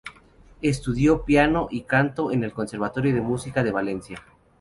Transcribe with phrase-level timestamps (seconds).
[0.63, 4.19] Estudió, piano y canto en el Conservatorio de Música de Valencia.